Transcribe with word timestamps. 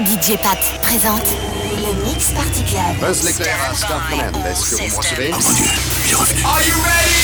DJ 0.00 0.36
Pat 0.42 0.58
présente 0.82 1.22
le 1.74 1.90
Mix 2.04 2.30
Party 2.32 2.62
Club. 2.64 2.98
Buzz 3.00 3.22
l'éclair 3.24 3.56
à 3.70 3.74
Star 3.74 4.06
Command. 4.10 4.36
Est-ce 4.46 4.76
que 4.76 4.76
vous 4.76 4.84
me 4.90 4.96
recevez? 4.96 5.30
Oh 5.32 5.38
mon 5.40 5.52
Dieu, 5.52 5.64
est 5.64 6.44
revenu. 6.44 6.74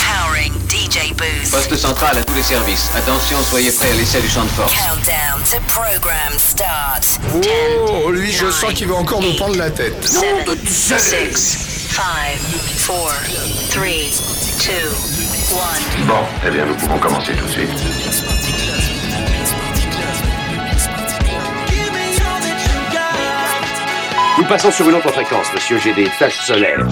Powering 0.01 0.55
DJ 0.71 1.13
Booth. 1.13 1.51
Poste 1.51 1.77
central 1.77 2.17
à 2.17 2.25
tous 2.25 2.33
les 2.33 2.43
services. 2.43 2.89
Attention, 2.97 3.43
soyez 3.43 3.71
prêts 3.73 3.91
à 3.91 3.95
l'essai 3.95 4.23
du 4.23 4.31
champ 4.31 4.45
de 4.45 4.49
force. 4.49 4.73
Countdown 4.73 5.43
to 5.51 5.59
program 5.69 6.33
start. 6.39 7.21
Oh, 7.89 8.11
lui, 8.11 8.33
je 8.33 8.51
sens 8.51 8.73
qu'il 8.73 8.89
va 8.89 8.95
encore 8.95 9.21
nous 9.21 9.35
prendre 9.35 9.57
la 9.57 9.71
tête. 9.71 10.03
7, 10.03 10.49
6, 10.67 10.89
5, 11.91 11.95
4, 11.95 12.07
3, 12.87 13.13
2, 13.75 13.81
1. 13.83 13.85
Bon, 16.07 16.25
eh 16.47 16.51
bien, 16.51 16.65
nous 16.65 16.75
pouvons 16.77 16.99
commencer 16.99 17.35
tout 17.35 17.45
de 17.45 17.51
suite. 17.51 17.69
Nous 24.43 24.49
passons 24.49 24.73
sur 24.73 24.89
une 24.89 24.97
autre 24.97 25.13
fréquence, 25.13 25.47
monsieur. 25.55 25.79
J'ai 25.79 25.93
des 25.93 26.09
taches 26.19 26.41
solaires. 26.41 26.85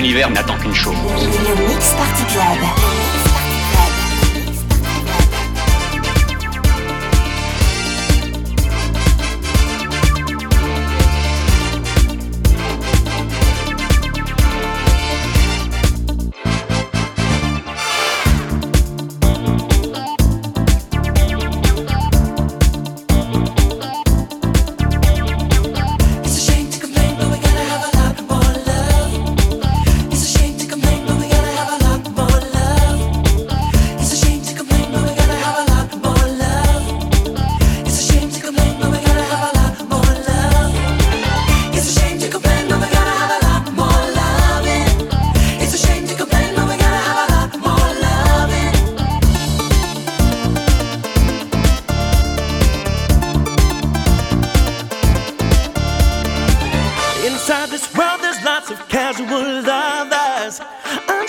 Univers 0.00 0.49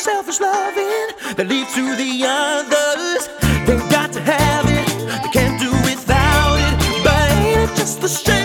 selfish 0.01 0.39
loving 0.39 1.35
that 1.35 1.45
leads 1.47 1.75
to 1.75 1.95
the 1.95 2.23
others. 2.25 3.27
They've 3.67 3.91
got 3.91 4.11
to 4.13 4.21
have 4.21 4.65
it, 4.65 4.87
they 5.21 5.29
can't 5.29 5.59
do 5.61 5.69
without 5.85 6.57
it. 6.57 7.03
But 7.03 7.29
ain't 7.31 7.69
it 7.69 7.75
just 7.75 8.01
the 8.01 8.09
strength? 8.09 8.40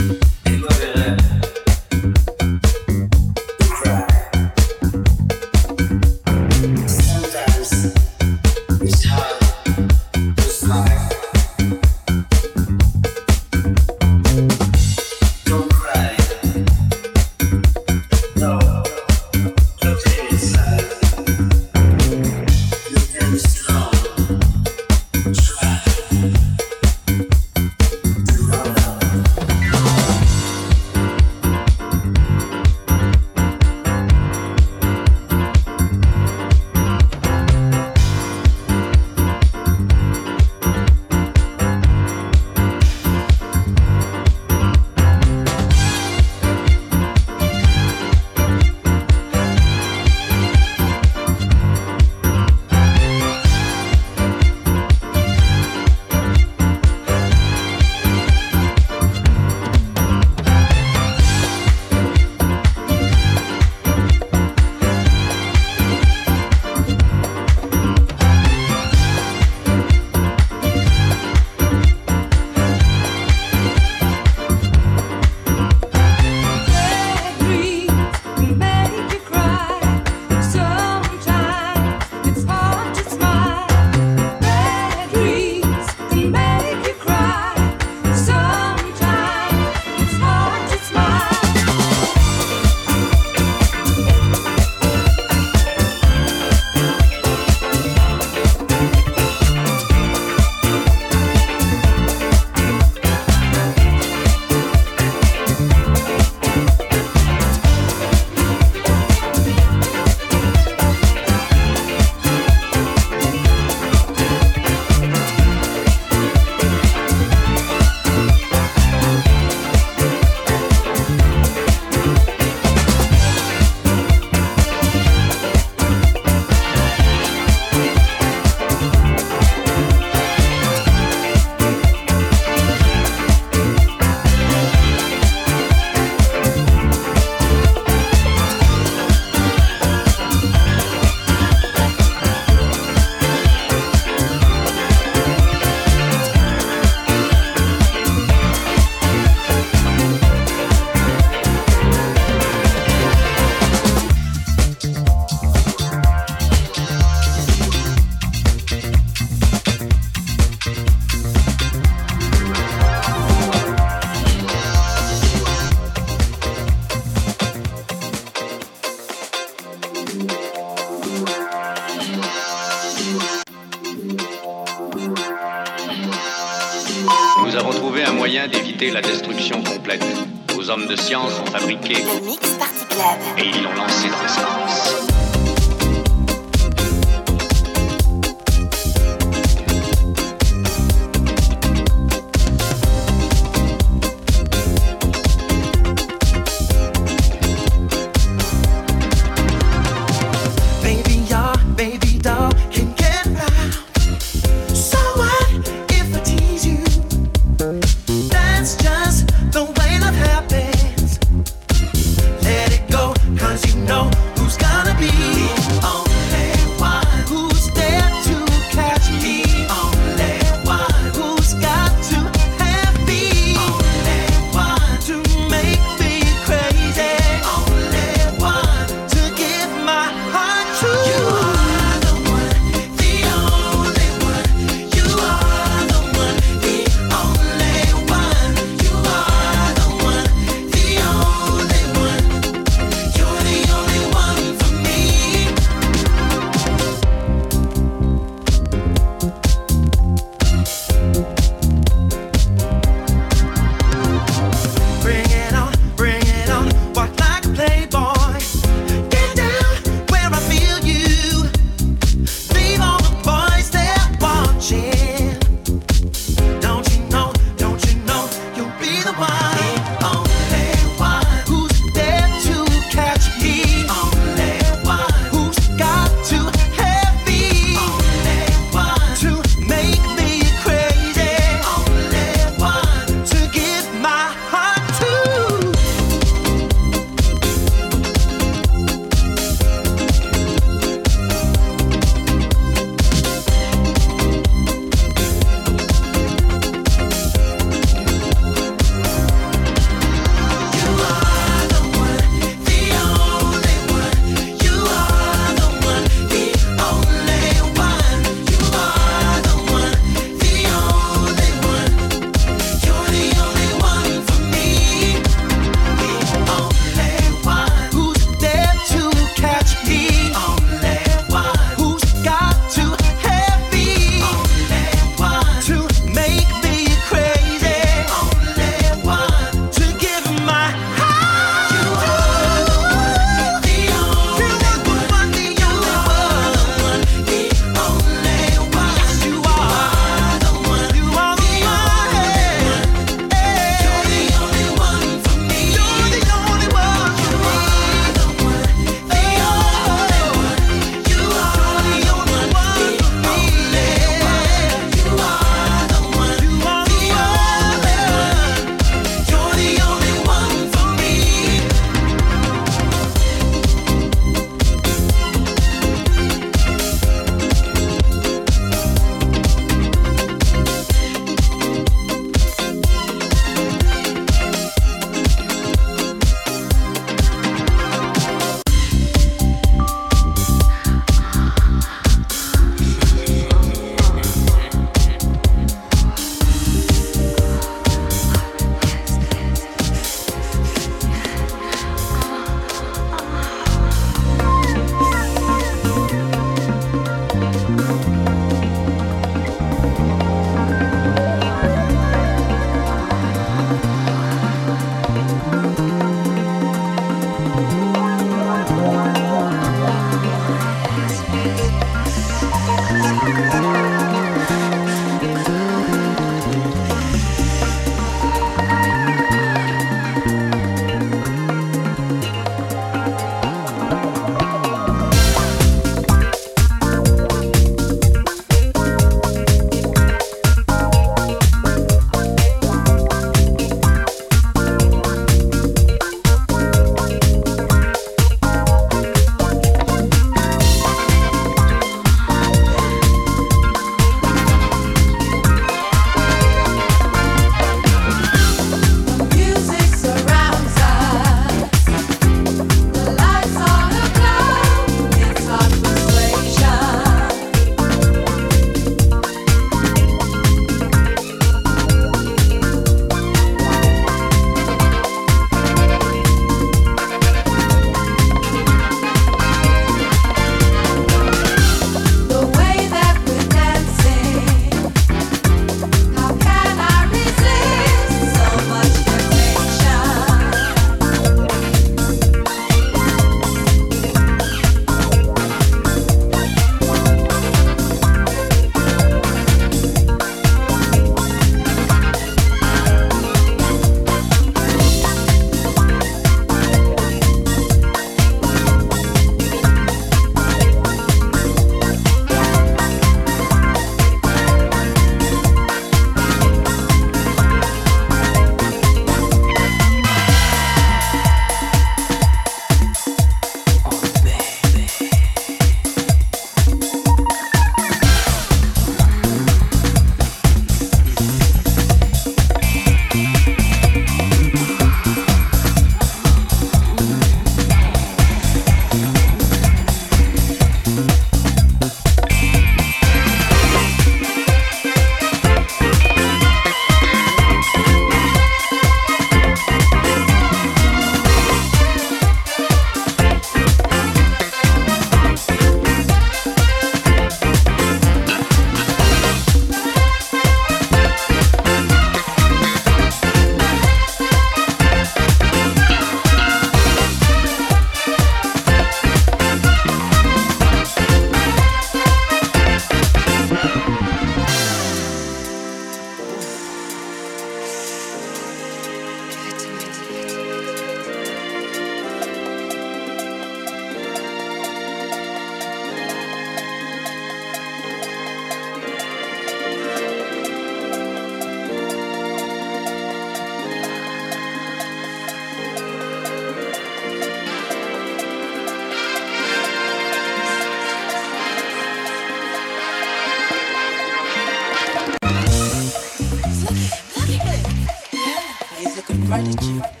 Invited 599.33 599.63
you. 599.63 600.00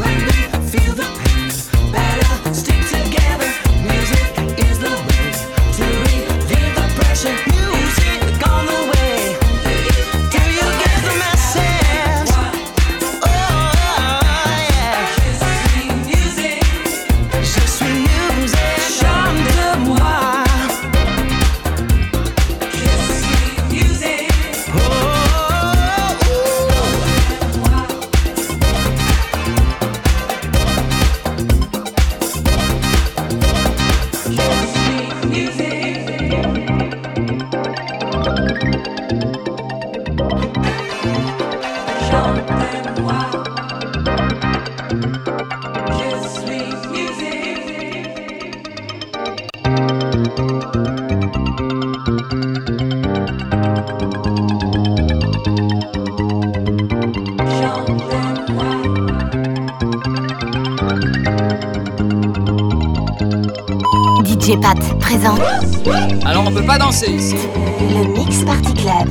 Let 0.00 0.16
me 0.16 0.68
feel 0.70 0.94
the 0.94 1.19
pattes, 64.60 64.98
présent. 64.98 65.34
Alors 66.24 66.44
on 66.46 66.52
peut 66.52 66.64
pas 66.64 66.78
danser 66.78 67.10
ici. 67.10 67.36
Le 67.80 68.06
Mix 68.12 68.44
Party 68.44 68.74
Club. 68.74 69.08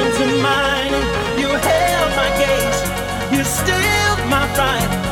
into 0.00 0.26
mine. 0.42 0.94
You 1.40 1.48
held 1.48 2.10
my 2.20 2.30
gaze, 2.42 2.80
you 3.32 3.42
stilled 3.44 4.22
my 4.28 4.46
fright. 4.54 5.05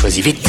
Choisis 0.00 0.24
vite. 0.24 0.39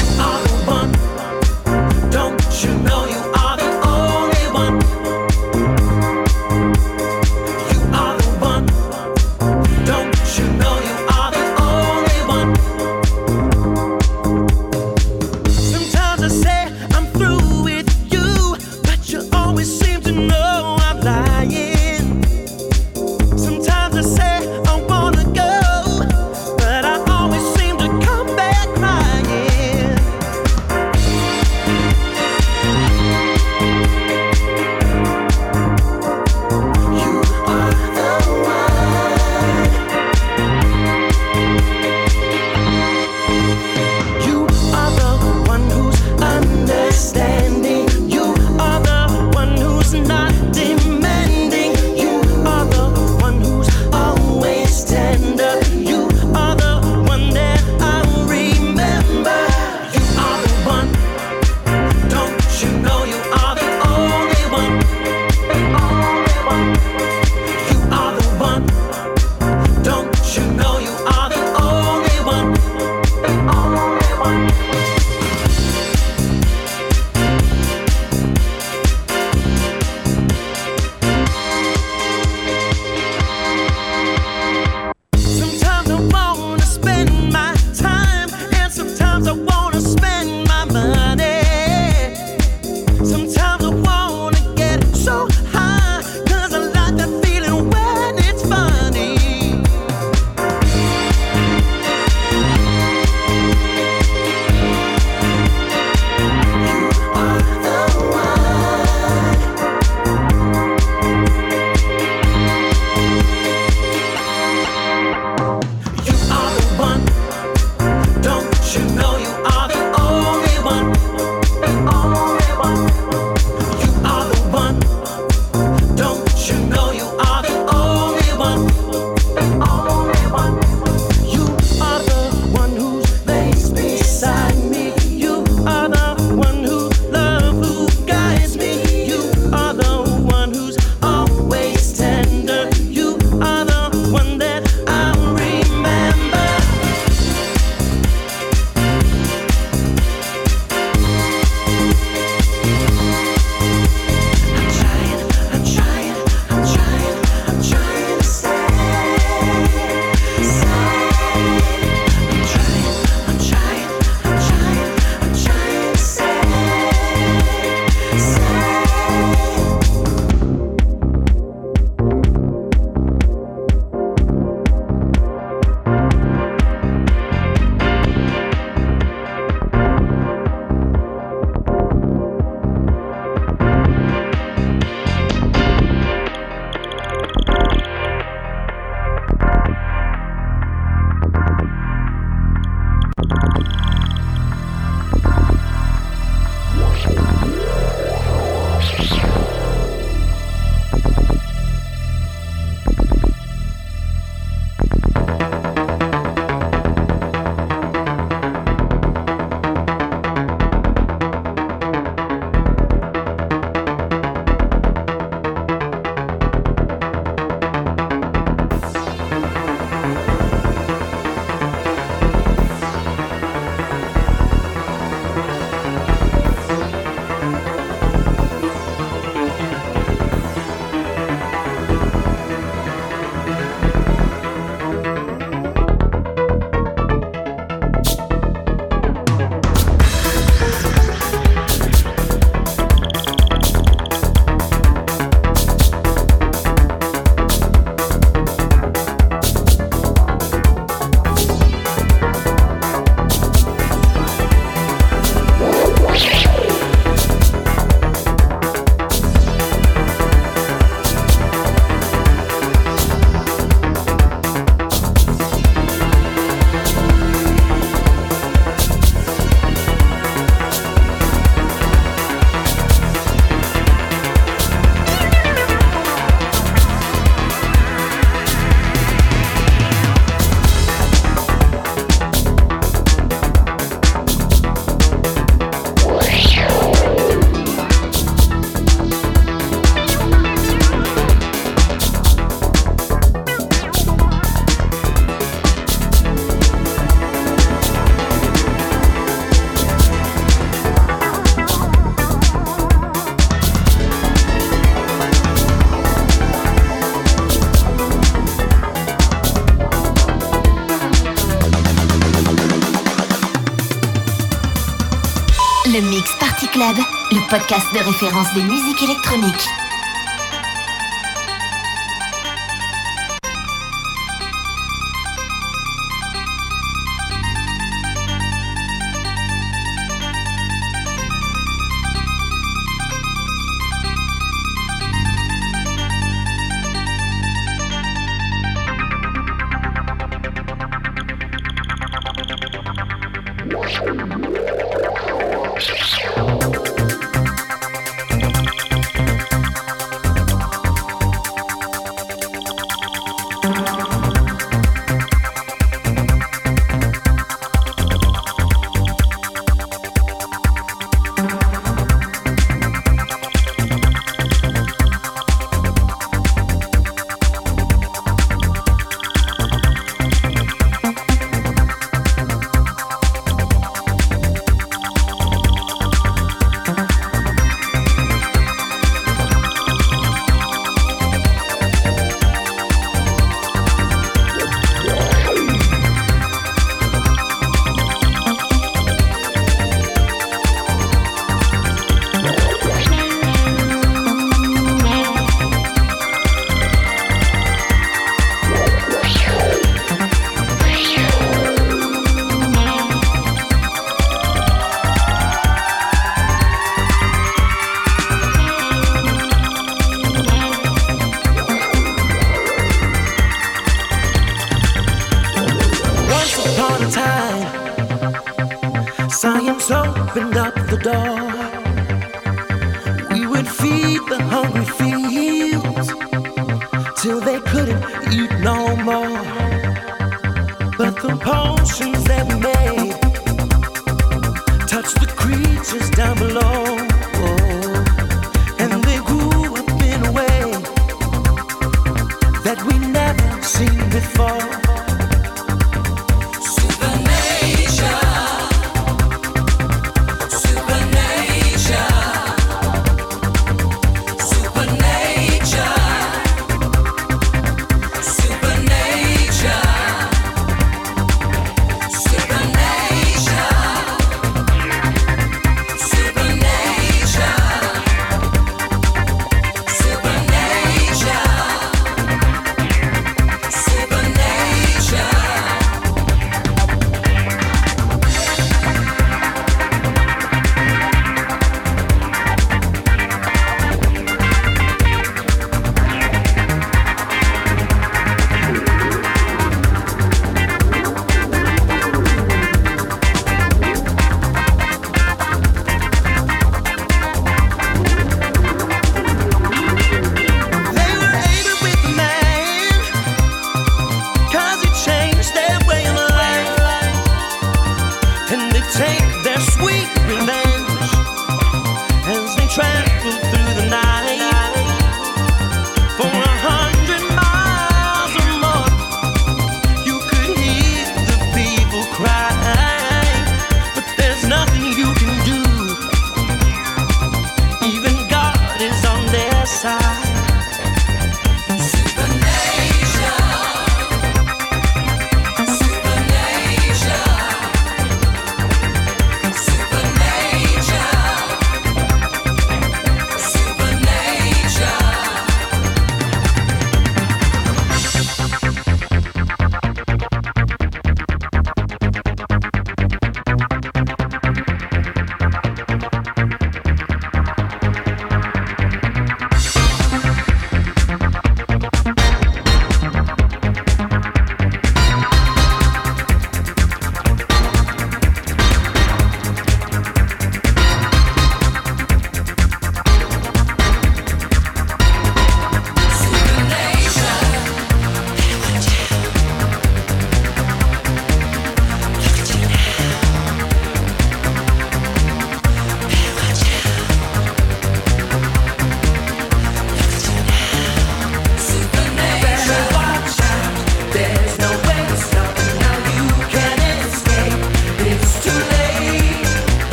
Podcast 317.51 317.93
de 317.93 317.99
référence 317.99 318.53
des 318.53 318.63
musiques 318.63 319.03
électroniques. 319.03 319.90